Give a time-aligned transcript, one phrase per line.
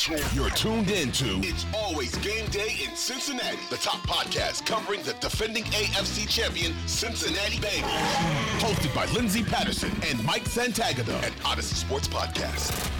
[0.00, 5.12] Tuned, you're tuned into It's Always Game Day in Cincinnati, the top podcast covering the
[5.20, 7.90] defending AFC champion Cincinnati Bengals.
[8.60, 12.90] Hosted by Lindsay Patterson and Mike Santagata at Audacy Sports Podcast.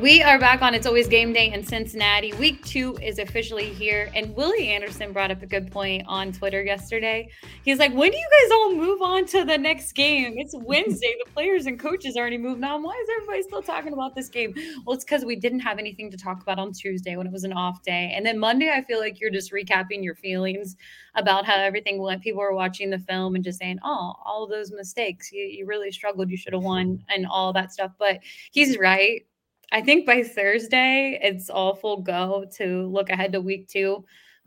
[0.00, 2.32] We are back on It's Always Game Day in Cincinnati.
[2.34, 4.12] Week two is officially here.
[4.14, 7.28] And Willie Anderson brought up a good point on Twitter yesterday.
[7.64, 10.34] He's like, When do you guys all move on to the next game?
[10.36, 11.16] It's Wednesday.
[11.24, 12.84] The players and coaches already moved on.
[12.84, 14.54] Why is everybody still talking about this game?
[14.86, 17.42] Well, it's because we didn't have anything to talk about on Tuesday when it was
[17.42, 18.12] an off day.
[18.14, 20.76] And then Monday, I feel like you're just recapping your feelings
[21.16, 22.22] about how everything went.
[22.22, 25.32] People were watching the film and just saying, Oh, all those mistakes.
[25.32, 26.30] You, you really struggled.
[26.30, 27.90] You should have won and all that stuff.
[27.98, 28.20] But
[28.52, 29.22] he's right
[29.70, 34.04] I think by Thursday it's all full go to look ahead to week two.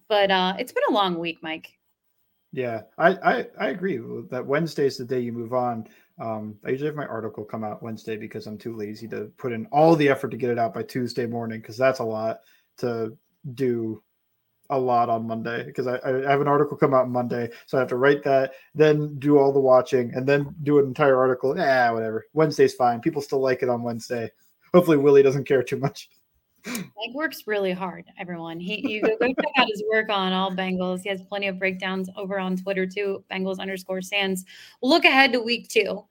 [0.08, 1.78] But uh, it's been a long week, Mike.
[2.52, 3.98] Yeah, I, I, I agree
[4.30, 5.88] that Wednesday is the day you move on.
[6.20, 9.54] Um, I usually have my article come out Wednesday because I'm too lazy to put
[9.54, 12.40] in all the effort to get it out by Tuesday morning because that's a lot
[12.80, 13.18] to
[13.56, 14.04] do
[14.70, 17.82] a lot on Monday because I, I, have an article come out Monday, so I
[17.82, 21.58] have to write that, then do all the watching, and then do an entire article.
[21.58, 22.26] Yeah, whatever.
[22.34, 23.02] Wednesday's fine.
[23.02, 24.30] People still like it on Wednesday
[24.74, 26.10] hopefully Willie doesn't care too much.
[26.66, 28.60] Mike works really hard, everyone.
[28.60, 31.02] He you go check out his work on all Bengals.
[31.02, 34.46] He has plenty of breakdowns over on Twitter too, Bengals underscore Sans.
[34.84, 36.06] look ahead to week two.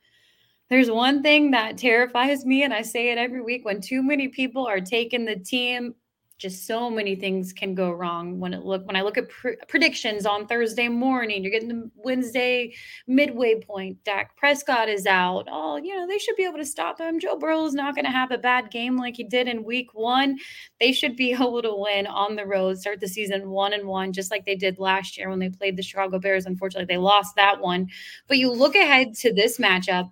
[0.68, 4.28] There's one thing that terrifies me, and I say it every week when too many
[4.28, 5.94] people are taking the team
[6.40, 9.60] just so many things can go wrong when it look when I look at pr-
[9.68, 11.42] predictions on Thursday morning.
[11.42, 12.74] You're getting the Wednesday
[13.06, 14.02] midway point.
[14.04, 15.46] Dak Prescott is out.
[15.50, 17.20] Oh, you know they should be able to stop him.
[17.20, 19.92] Joe Burrow is not going to have a bad game like he did in Week
[19.92, 20.38] One.
[20.80, 24.12] They should be able to win on the road, start the season one and one,
[24.14, 26.46] just like they did last year when they played the Chicago Bears.
[26.46, 27.86] Unfortunately, they lost that one.
[28.28, 30.10] But you look ahead to this matchup.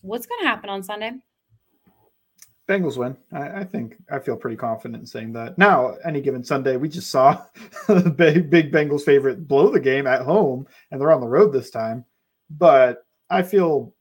[0.00, 1.12] What's going to happen on Sunday?
[2.68, 3.16] Bengals win.
[3.32, 5.56] I, I, think I feel pretty confident in saying that.
[5.56, 7.42] Now, any given Sunday, we just saw
[7.86, 11.52] the big, big Bengals favorite blow the game at home, and they're on the road
[11.52, 12.04] this time.
[12.50, 13.94] But I feel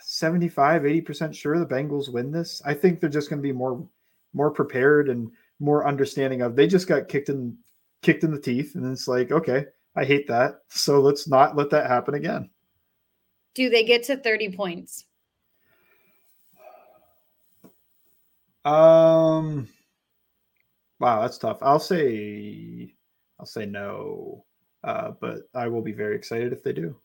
[0.00, 2.60] 75, 80% sure the Bengals win this.
[2.64, 3.86] I think they're just going to be more
[4.34, 5.30] more prepared and
[5.60, 7.56] more understanding of they just got kicked in
[8.00, 10.60] kicked in the teeth and it's like, okay, I hate that.
[10.68, 12.50] So let's not let that happen again.
[13.54, 15.04] Do they get to 30 points?
[18.64, 19.68] Um,
[21.00, 21.58] wow, that's tough.
[21.62, 22.94] I'll say,
[23.40, 24.44] I'll say no,
[24.84, 26.96] uh, but I will be very excited if they do.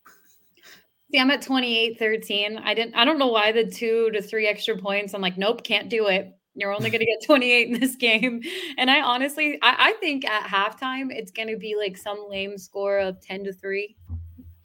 [1.12, 2.58] See, I'm at 28 13.
[2.58, 5.14] I didn't, I don't know why the two to three extra points.
[5.14, 6.34] I'm like, nope, can't do it.
[6.54, 8.42] You're only going to get 28 in this game.
[8.78, 12.58] And I honestly, I, I think at halftime, it's going to be like some lame
[12.58, 13.96] score of 10 to 3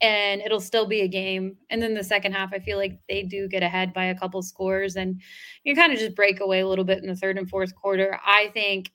[0.03, 1.55] and it'll still be a game.
[1.69, 4.41] And then the second half, I feel like they do get ahead by a couple
[4.41, 5.21] scores and
[5.63, 8.19] you kind of just break away a little bit in the third and fourth quarter.
[8.25, 8.91] I think,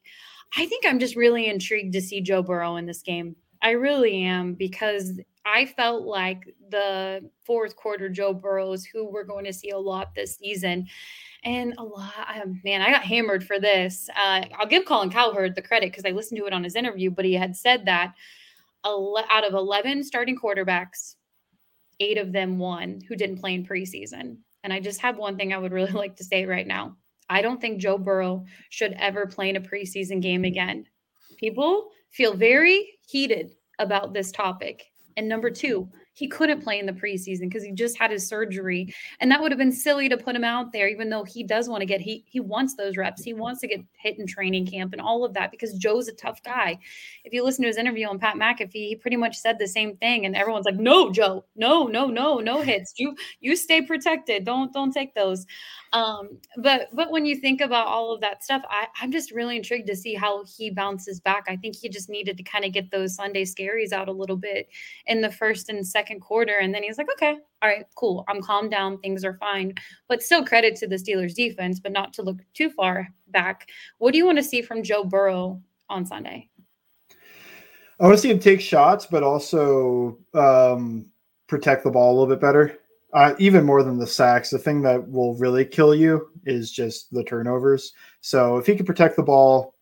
[0.57, 3.37] I think I'm just really intrigued to see Joe Burrow in this game.
[3.63, 9.47] I really am because I felt like the fourth quarter Joe Burrows, who we're going
[9.47, 10.87] to see a lot this season,
[11.43, 12.13] and a lot.
[12.43, 14.11] Um, man, I got hammered for this.
[14.15, 17.11] Uh, I'll give Colin Cowherd the credit because I listened to it on his interview,
[17.11, 18.13] but he had said that
[18.85, 21.15] out of 11 starting quarterbacks,
[22.01, 24.39] eight of them won who didn't play in preseason.
[24.65, 26.97] And I just have one thing I would really like to say right now.
[27.31, 30.87] I don't think Joe Burrow should ever play in a preseason game again.
[31.37, 34.85] People feel very heated about this topic.
[35.17, 38.93] And number two, he couldn't play in the preseason because he just had his surgery.
[39.21, 41.69] And that would have been silly to put him out there even though he does
[41.69, 43.23] want to get he he wants those reps.
[43.23, 46.13] He wants to get hit in training camp and all of that because joe's a
[46.13, 46.79] tough guy.
[47.25, 49.97] If you listen to his interview on pat mcafee he pretty much said the same
[49.99, 52.95] thing and everyone's like no joe no no no no hits.
[52.97, 54.45] You you stay protected.
[54.45, 55.47] Don't don't take those.
[55.93, 59.57] Um, but but when you think about all of that stuff, I, I'm just really
[59.57, 61.45] intrigued to see how he bounces back.
[61.49, 64.37] I think he just needed to kind of get those Sunday scaries out a little
[64.37, 64.69] bit
[65.07, 66.59] in the first and second quarter.
[66.59, 68.25] And then he's like, okay, all right, cool.
[68.29, 68.99] I'm calmed down.
[68.99, 69.75] Things are fine.
[70.09, 73.69] But still credit to the Steelers defense, but not to look too far back.
[73.99, 76.49] What do you want to see from Joe Burrow on Sunday?
[78.01, 81.07] I want to see him take shots, but also um,
[81.49, 82.79] protect the ball a little bit better.
[83.13, 87.13] Uh, even more than the sacks, the thing that will really kill you is just
[87.13, 87.93] the turnovers.
[88.21, 89.75] So if he can protect the ball,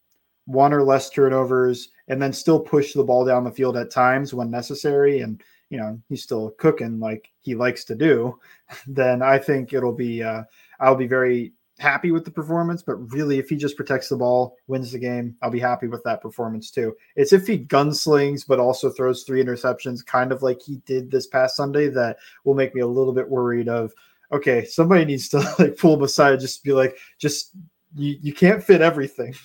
[0.46, 4.32] one or less turnovers, and then still push the ball down the field at times
[4.32, 8.38] when necessary, and you know he's still cooking like he likes to do,
[8.86, 10.22] then I think it'll be.
[10.22, 10.42] Uh,
[10.78, 14.56] I'll be very happy with the performance, but really, if he just protects the ball,
[14.66, 16.96] wins the game, I'll be happy with that performance too.
[17.16, 21.26] It's if he gunslings, but also throws three interceptions, kind of like he did this
[21.26, 23.92] past Sunday, that will make me a little bit worried of,
[24.32, 27.56] okay, somebody needs to like pull him aside, just be like, just
[27.94, 29.34] you, you can't fit everything.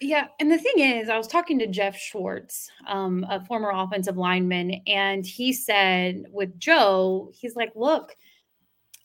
[0.00, 4.16] Yeah, and the thing is, I was talking to Geoff Schwartz, um, a former offensive
[4.16, 8.14] lineman, and he said with Joe, he's like, look,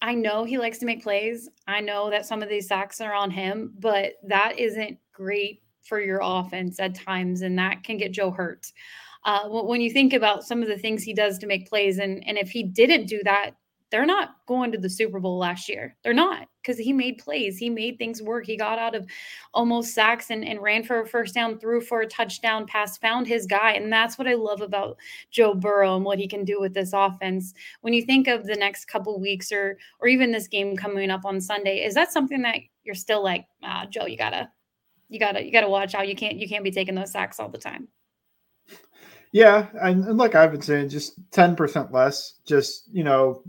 [0.03, 1.49] I know he likes to make plays.
[1.67, 5.99] I know that some of these sacks are on him, but that isn't great for
[5.99, 8.71] your offense at times, and that can get Joe hurt.
[9.25, 12.21] Uh, when you think about some of the things he does to make plays, and
[12.27, 13.51] and if he didn't do that,
[13.89, 15.95] they're not going to the Super Bowl last year.
[16.03, 17.57] They're not because he made plays.
[17.57, 18.45] He made things work.
[18.45, 19.05] He got out of
[19.53, 23.27] almost sacks and, and ran for a first down, threw for a touchdown pass, found
[23.27, 23.73] his guy.
[23.73, 24.97] And that's what I love about
[25.29, 27.53] Joe Burrow and what he can do with this offense.
[27.81, 31.25] When you think of the next couple weeks or or even this game coming up
[31.25, 34.49] on Sunday, is that something that you're still like, ah, Joe, you gotta,
[35.09, 36.07] you gotta, you gotta watch out.
[36.07, 37.87] You can't, you can't be taking those sacks all the time.
[39.33, 42.35] Yeah, and, and like I've been saying, just ten percent less.
[42.45, 43.43] Just you know,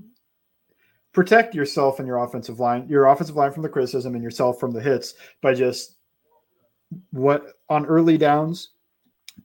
[1.14, 4.72] protect yourself and your offensive line, your offensive line from the criticism and yourself from
[4.72, 5.96] the hits by just
[7.11, 8.70] what on early downs,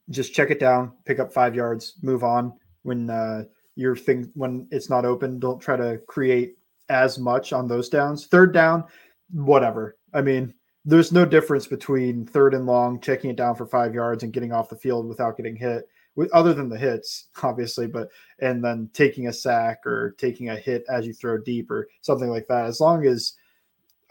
[0.10, 2.54] just check it down, pick up five yards, move on.
[2.84, 3.44] When uh,
[3.76, 6.58] your thing when it's not open, don't try to create
[6.90, 8.26] as much on those downs.
[8.26, 8.84] Third down,
[9.32, 9.98] whatever.
[10.14, 10.54] I mean,
[10.86, 14.52] there's no difference between third and long, checking it down for five yards and getting
[14.52, 15.88] off the field without getting hit
[16.34, 20.84] other than the hits, obviously, but and then taking a sack or taking a hit
[20.90, 22.66] as you throw deep or something like that.
[22.66, 23.34] As long as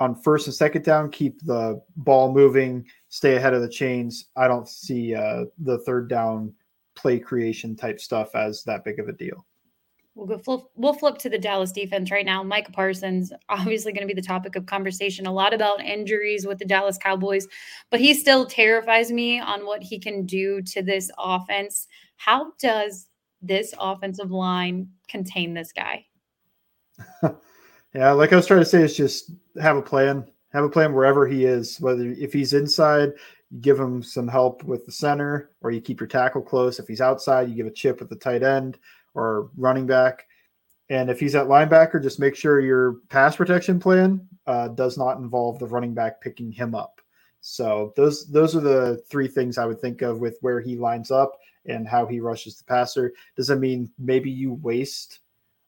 [0.00, 4.26] on first and second down, keep the ball moving, stay ahead of the chains.
[4.37, 6.55] I don't see uh, the third down
[6.94, 9.44] play creation type stuff as that big of a deal.
[10.19, 12.43] We'll go flip, we'll flip to the Dallas defense right now.
[12.43, 15.26] Micah Parsons, obviously going to be the topic of conversation.
[15.26, 17.47] A lot about injuries with the Dallas Cowboys,
[17.88, 21.87] but he still terrifies me on what he can do to this offense.
[22.17, 23.06] How does
[23.43, 26.05] this offensive line contain this guy?
[27.94, 29.31] yeah, like I was trying to say, is just
[29.62, 30.26] have a plan.
[30.53, 31.81] Have a plan wherever he is.
[31.81, 33.12] Whether if he's inside,
[33.50, 36.81] you give him some help with the center, or you keep your tackle close.
[36.81, 38.79] If he's outside, you give a chip with the tight end
[39.19, 40.26] or running back.
[40.91, 45.19] And if he's at linebacker, just make sure your pass protection plan uh, does not
[45.19, 47.00] involve the running back picking him up.
[47.41, 51.11] So those those are the three things I would think of with where he lines
[51.11, 53.12] up and how he rushes the passer.
[53.37, 55.21] Does that mean maybe you waste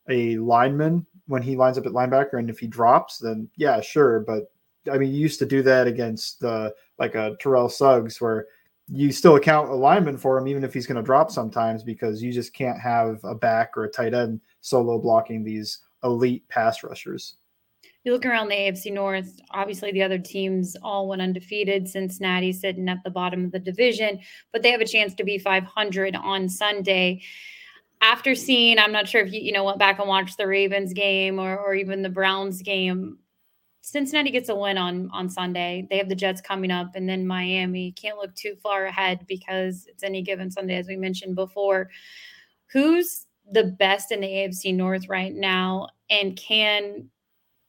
[0.09, 4.21] a lineman when he lines up at linebacker, and if he drops, then yeah, sure.
[4.21, 4.51] But
[4.91, 8.47] I mean, you used to do that against the like a Terrell Suggs, where
[8.93, 12.23] you still account a lineman for him, even if he's going to drop sometimes, because
[12.23, 16.83] you just can't have a back or a tight end solo blocking these elite pass
[16.83, 17.37] rushers.
[18.05, 21.87] You look around the AFC North, obviously the other teams all went undefeated.
[21.87, 24.21] Cincinnati sitting at the bottom of the division,
[24.53, 27.23] but they have a chance to be 500 on Sunday.
[28.01, 30.95] After seeing, I'm not sure if you, you know, went back and watched the Ravens
[30.95, 33.19] game or, or even the Browns game.
[33.83, 35.87] Cincinnati gets a win on on Sunday.
[35.89, 37.93] They have the Jets coming up, and then Miami.
[37.93, 41.91] Can't look too far ahead because it's any given Sunday, as we mentioned before.
[42.73, 47.11] Who's the best in the AFC North right now, and can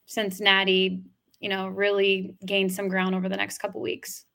[0.05, 1.01] Cincinnati,
[1.39, 4.25] you know, really gain some ground over the next couple weeks?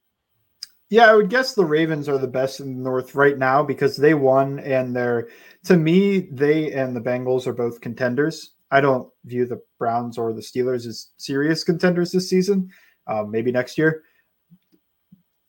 [0.89, 3.97] Yeah, I would guess the Ravens are the best in the North right now because
[3.97, 5.29] they won, and they're
[5.65, 8.53] to me they and the Bengals are both contenders.
[8.71, 12.71] I don't view the Browns or the Steelers as serious contenders this season.
[13.07, 14.03] Um, maybe next year.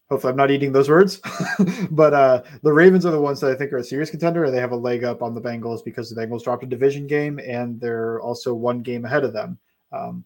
[0.10, 1.20] Hopefully, I'm not eating those words.
[1.92, 4.54] but uh, the Ravens are the ones that I think are a serious contender, and
[4.54, 7.40] they have a leg up on the Bengals because the Bengals dropped a division game,
[7.40, 9.58] and they're also one game ahead of them.
[9.92, 10.24] Um,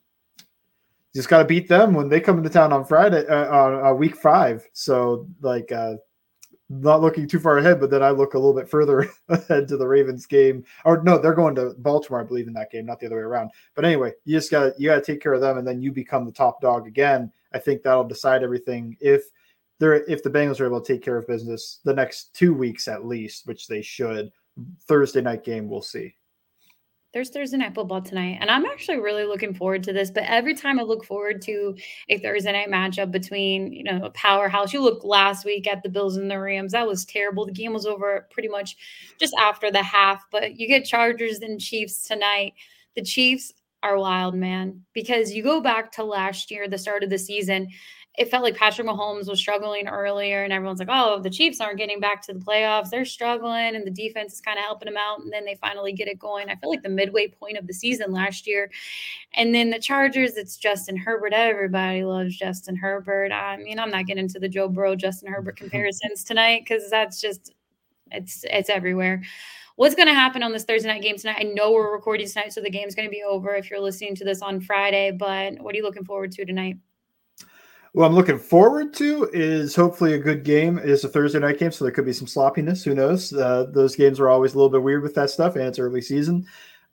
[1.16, 3.94] just got to beat them when they come into town on Friday, uh, on uh,
[3.94, 4.64] week five.
[4.74, 5.96] So, like, uh,
[6.80, 9.78] not looking too far ahead, but then I look a little bit further ahead to
[9.78, 10.64] the Ravens game.
[10.86, 13.24] Or no, they're going to Baltimore, I believe, in that game, not the other way
[13.24, 13.52] around.
[13.76, 15.92] But anyway, you just got you got to take care of them, and then you
[15.92, 17.32] become the top dog again.
[17.54, 18.96] I think that'll decide everything.
[19.02, 19.24] If
[19.80, 22.88] they're if the Bengals are able to take care of business the next two weeks
[22.88, 24.32] at least, which they should,
[24.88, 26.16] Thursday night game, we'll see.
[27.14, 30.12] There's Thursday night football tonight, and I'm actually really looking forward to this.
[30.12, 31.76] But every time I look forward to
[32.10, 35.90] a Thursday night matchup between, you know, a powerhouse, you look last week at the
[35.90, 37.46] Bills and the Rams, that was terrible.
[37.46, 38.78] The game was over pretty much
[39.20, 42.54] just after the half, but you get Chargers and Chiefs tonight.
[42.96, 43.54] The Chiefs
[43.84, 47.68] are wild, man, because you go back to last year, the start of the season,
[48.18, 51.78] it felt like Patrick Mahomes was struggling earlier, and everyone's like, "Oh, the Chiefs aren't
[51.78, 54.98] getting back to the playoffs; they're struggling, and the defense is kind of helping them
[54.98, 56.50] out." And then they finally get it going.
[56.50, 58.70] I feel like the midway point of the season last year,
[59.34, 61.34] and then the Chargers, it's Justin Herbert.
[61.34, 63.32] Everybody loves Justin Herbert.
[63.32, 67.22] I mean, I'm not getting into the Joe Burrow Justin Herbert comparisons tonight because that's
[67.22, 67.54] just
[68.12, 69.22] it's it's everywhere
[69.78, 71.38] what's going to happen on this Thursday night game tonight?
[71.40, 74.16] I know we're recording tonight, so the game's going to be over if you're listening
[74.16, 75.12] to this on Friday.
[75.12, 76.78] But what are you looking forward to tonight?
[77.94, 80.80] What I'm looking forward to is hopefully a good game.
[80.82, 82.84] It's a Thursday night game, so there could be some sloppiness.
[82.86, 83.34] Who knows?
[83.34, 86.02] Uh, those games are always a little bit weird with that stuff, and it's early
[86.02, 86.46] season.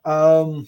[0.05, 0.67] Um,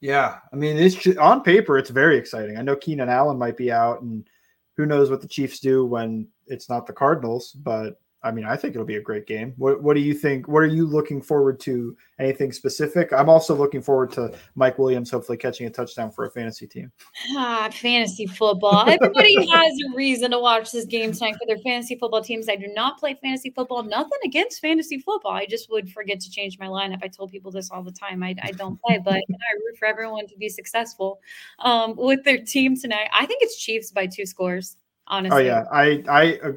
[0.00, 2.56] yeah, I mean, it's on paper, it's very exciting.
[2.56, 4.28] I know Keenan Allen might be out, and
[4.76, 8.56] who knows what the Chiefs do when it's not the Cardinals, but I mean, I
[8.56, 9.54] think it'll be a great game.
[9.56, 10.48] What What do you think?
[10.48, 11.96] What are you looking forward to?
[12.18, 13.12] Anything specific?
[13.12, 16.90] I'm also looking forward to Mike Williams hopefully catching a touchdown for a fantasy team.
[17.36, 18.88] Ah, fantasy football.
[18.88, 22.48] Everybody has a reason to watch this game tonight for their fantasy football teams.
[22.48, 23.82] I do not play fantasy football.
[23.82, 25.32] Nothing against fantasy football.
[25.32, 27.00] I just would forget to change my lineup.
[27.02, 28.22] I told people this all the time.
[28.22, 29.22] I, I don't play, but I
[29.66, 31.20] root for everyone to be successful
[31.58, 33.08] um, with their team tonight.
[33.12, 34.78] I think it's Chiefs by two scores.
[35.08, 35.36] Honestly.
[35.36, 36.38] Oh yeah, I I.
[36.42, 36.52] Uh,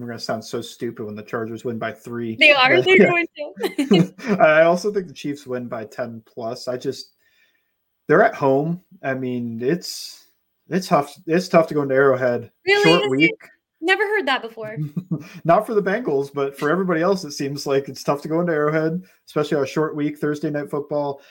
[0.00, 2.36] we're going to sound so stupid when the Chargers win by three.
[2.36, 2.80] They are.
[2.80, 4.14] They're going to.
[4.40, 6.68] I also think the Chiefs win by ten plus.
[6.68, 7.14] I just
[8.08, 8.82] they're at home.
[9.02, 10.28] I mean, it's
[10.68, 11.14] it's tough.
[11.26, 12.50] It's tough to go into Arrowhead.
[12.66, 12.84] Really?
[12.84, 13.40] Short week.
[13.80, 14.76] Never heard that before.
[15.44, 18.40] Not for the Bengals, but for everybody else, it seems like it's tough to go
[18.40, 21.22] into Arrowhead, especially on a short week, Thursday night football.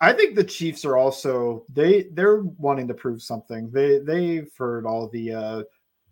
[0.00, 3.70] I think the Chiefs are also they they're wanting to prove something.
[3.70, 5.62] They they've heard all the uh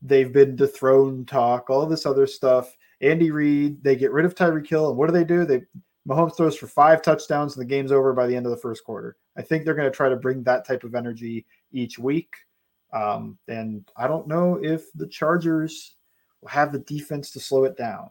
[0.02, 2.76] They've been dethroned talk, all this other stuff.
[3.00, 5.44] Andy Reid, they get rid of Tyreek Hill, and what do they do?
[5.44, 5.62] They
[6.08, 8.82] Mahomes throws for five touchdowns, and the game's over by the end of the first
[8.82, 9.16] quarter.
[9.36, 12.34] I think they're going to try to bring that type of energy each week.
[12.92, 15.96] Um, and I don't know if the Chargers
[16.40, 18.08] will have the defense to slow it down.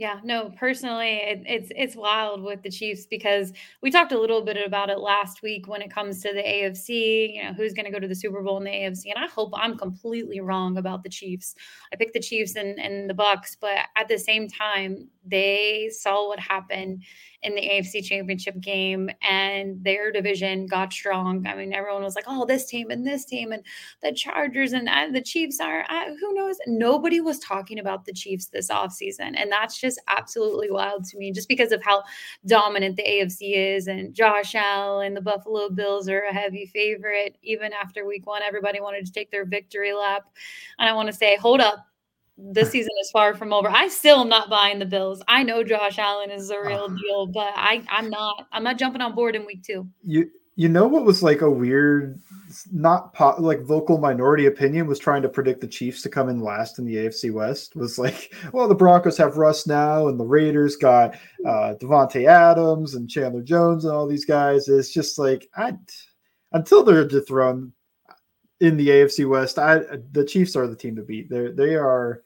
[0.00, 3.52] Yeah, no, personally, it, it's it's wild with the Chiefs because
[3.82, 7.34] we talked a little bit about it last week when it comes to the AFC.
[7.34, 9.12] You know, who's going to go to the Super Bowl in the AFC?
[9.14, 11.54] And I hope I'm completely wrong about the Chiefs.
[11.92, 16.28] I picked the Chiefs and, and the Bucs, but at the same time, they saw
[16.28, 17.02] what happened
[17.42, 21.46] in the AFC Championship game, and their division got strong.
[21.46, 23.62] I mean, everyone was like, "Oh, this team and this team and
[24.02, 28.12] the Chargers and uh, the Chiefs are uh, who knows." Nobody was talking about the
[28.12, 32.02] Chiefs this offseason, and that's just absolutely wild to me, just because of how
[32.46, 33.86] dominant the AFC is.
[33.86, 37.36] And Josh Allen, and the Buffalo Bills are a heavy favorite.
[37.42, 40.24] Even after Week One, everybody wanted to take their victory lap,
[40.78, 41.86] and I want to say, hold up
[42.52, 43.68] this season is far from over.
[43.68, 45.22] I still am not buying the Bills.
[45.28, 49.00] I know Josh Allen is a real deal, but I I'm not I'm not jumping
[49.00, 49.86] on board in week 2.
[50.04, 52.20] You you know what was like a weird
[52.72, 56.40] not po- like vocal minority opinion was trying to predict the Chiefs to come in
[56.40, 60.24] last in the AFC West was like, well, the Broncos have Russ now, and the
[60.24, 61.14] Raiders got
[61.46, 64.68] uh, Davante Adams and Chandler Jones and all these guys.
[64.68, 65.74] It's just like I
[66.52, 67.72] until they're dethroned
[68.60, 69.80] in the AFC West, I
[70.12, 71.28] the Chiefs are the team to beat.
[71.28, 72.22] They they are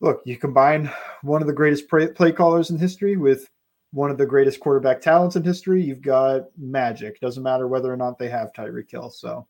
[0.00, 0.90] look, you combine
[1.22, 3.48] one of the greatest play, callers in history with
[3.92, 5.82] one of the greatest quarterback talents in history.
[5.82, 7.20] You've got magic.
[7.20, 9.10] Doesn't matter whether or not they have Tyreek Hill.
[9.10, 9.46] So,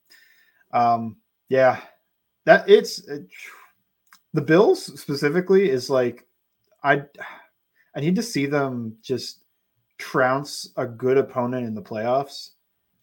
[0.72, 1.16] um,
[1.48, 1.80] yeah,
[2.44, 3.26] that it's it,
[4.32, 6.26] the Bills specifically is like
[6.82, 7.02] I
[7.94, 9.44] I need to see them just
[9.98, 12.50] trounce a good opponent in the playoffs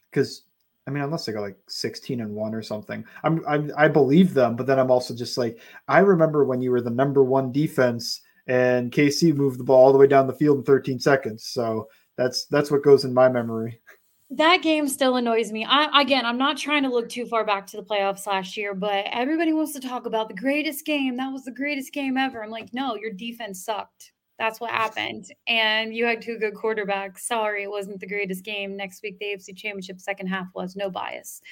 [0.10, 0.44] because
[0.92, 4.34] I mean, unless they go like 16 and one or something, I'm, I'm I believe
[4.34, 7.54] them, but then I'm also just like, I remember when you were the number one
[7.54, 11.46] defense and KC moved the ball all the way down the field in 13 seconds.
[11.46, 13.80] So that's that's what goes in my memory.
[14.32, 15.64] That game still annoys me.
[15.64, 18.74] I, again, I'm not trying to look too far back to the playoffs last year,
[18.74, 21.16] but everybody wants to talk about the greatest game.
[21.16, 22.44] That was the greatest game ever.
[22.44, 24.12] I'm like, no, your defense sucked.
[24.42, 25.28] That's what happened.
[25.46, 27.20] And you had two good quarterbacks.
[27.20, 28.76] Sorry, it wasn't the greatest game.
[28.76, 31.44] Next week, the AFC Championship second half was no bias.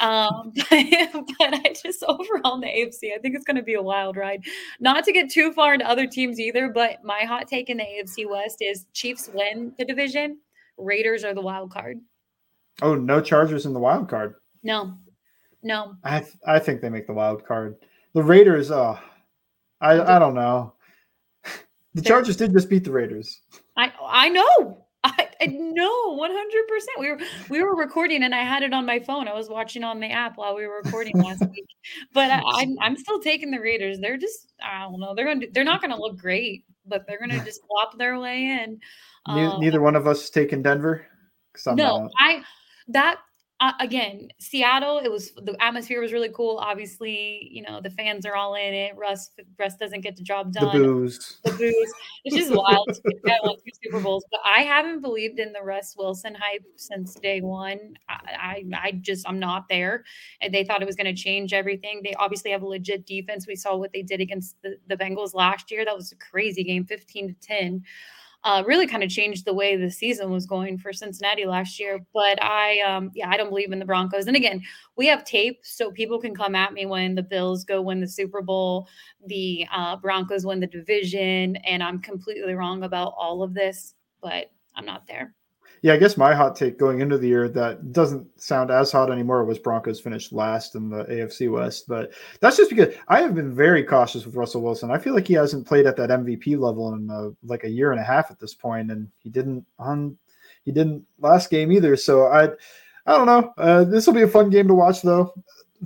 [0.00, 3.74] Um, but, but I just overall in the AFC, I think it's going to be
[3.74, 4.42] a wild ride.
[4.80, 7.84] Not to get too far into other teams either, but my hot take in the
[7.84, 10.38] AFC West is Chiefs win the division.
[10.76, 12.00] Raiders are the wild card.
[12.82, 14.34] Oh, no Chargers in the wild card.
[14.64, 14.94] No,
[15.62, 15.94] no.
[16.02, 17.76] I th- I think they make the wild card.
[18.14, 18.98] The Raiders, oh,
[19.80, 20.74] I I don't know.
[21.94, 23.40] The Chargers did just beat the Raiders.
[23.76, 24.86] I I know.
[25.04, 26.98] I, I no, one hundred percent.
[27.00, 27.18] We were
[27.50, 29.26] we were recording, and I had it on my phone.
[29.26, 31.66] I was watching on the app while we were recording last week.
[32.14, 33.98] But I, I'm I'm still taking the Raiders.
[33.98, 35.14] They're just I don't know.
[35.14, 38.78] They're gonna they're not gonna look great, but they're gonna just flop their way in.
[39.26, 41.04] Um, Neither one of us is taking Denver.
[41.66, 42.10] no, not.
[42.18, 42.42] I
[42.88, 43.18] that
[43.62, 46.58] uh, again, Seattle, it was the atmosphere was really cool.
[46.58, 48.96] Obviously, you know, the fans are all in it.
[48.96, 50.76] Russ Russ doesn't get the job done.
[50.76, 51.38] The boos.
[51.44, 51.92] The boos.
[52.24, 52.88] It's just wild.
[53.24, 57.14] I won two Super Bowls, but I haven't believed in the Russ Wilson hype since
[57.14, 57.94] day one.
[58.08, 60.02] I, I, I just I'm not there.
[60.40, 62.00] And they thought it was going to change everything.
[62.02, 63.46] They obviously have a legit defense.
[63.46, 65.84] We saw what they did against the, the Bengals last year.
[65.84, 67.84] That was a crazy game, 15 to 10
[68.44, 72.04] uh, really kind of changed the way the season was going for Cincinnati last year.
[72.12, 74.26] But I, um, yeah, I don't believe in the Broncos.
[74.26, 74.62] And again,
[74.96, 78.08] we have tape, so people can come at me when the Bills go win the
[78.08, 78.88] Super Bowl,
[79.26, 84.50] the uh, Broncos win the division, and I'm completely wrong about all of this, but
[84.74, 85.34] I'm not there.
[85.82, 89.10] Yeah, I guess my hot take going into the year that doesn't sound as hot
[89.10, 93.34] anymore was Broncos finished last in the AFC West, but that's just because I have
[93.34, 94.92] been very cautious with Russell Wilson.
[94.92, 97.90] I feel like he hasn't played at that MVP level in uh, like a year
[97.90, 100.16] and a half at this point, and he didn't on
[100.64, 101.96] he didn't last game either.
[101.96, 102.44] So I
[103.06, 103.52] I don't know.
[103.58, 105.34] Uh, this will be a fun game to watch though.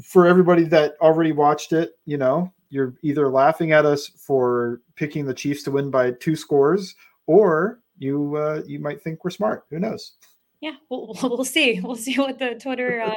[0.03, 5.25] For everybody that already watched it, you know, you're either laughing at us for picking
[5.25, 6.95] the Chiefs to win by two scores,
[7.27, 9.65] or you uh, you might think we're smart.
[9.71, 10.13] Who knows?
[10.61, 11.81] Yeah, we'll, we'll see.
[11.87, 13.15] We'll see what the Twitter uh,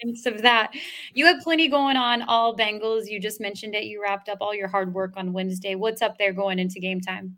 [0.00, 0.72] thinks of that.
[1.14, 2.22] You have plenty going on.
[2.22, 3.08] All Bengals.
[3.08, 3.84] You just mentioned it.
[3.84, 5.74] You wrapped up all your hard work on Wednesday.
[5.74, 7.36] What's up there going into game time?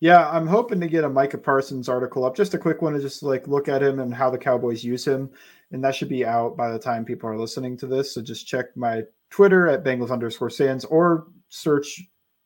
[0.00, 2.36] Yeah, I'm hoping to get a Micah Parsons article up.
[2.36, 5.06] Just a quick one to just like look at him and how the Cowboys use
[5.06, 5.28] him.
[5.72, 8.14] And that should be out by the time people are listening to this.
[8.14, 12.00] So just check my Twitter at Bengals underscore Sans or search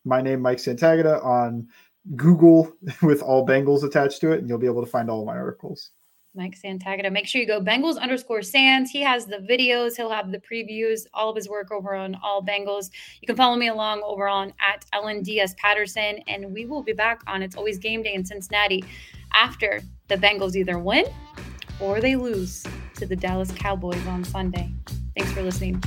[0.04, 1.68] my name, Mike Santagata, on
[2.16, 5.26] Google with all Bengals attached to it, and you'll be able to find all of
[5.26, 5.90] my articles.
[6.34, 7.12] Mike Santagata.
[7.12, 8.90] Make sure you go Bengals underscore Sans.
[8.90, 12.42] He has the videos, he'll have the previews, all of his work over on All
[12.42, 12.90] Bengals.
[13.20, 17.20] You can follow me along over on at LNDS Patterson, and we will be back
[17.26, 18.82] on It's Always Game Day in Cincinnati
[19.34, 21.04] after the Bengals either win
[21.80, 24.72] or they lose to the Dallas Cowboys on Sunday.
[25.16, 25.82] Thanks for listening.